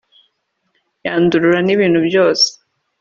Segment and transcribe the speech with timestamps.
[1.05, 2.47] yandurura n'ibintu byose